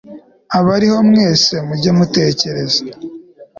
abariho 0.57 0.99
mwese 1.09 1.53
mujye 1.67 1.91
mutekereza 1.97 2.81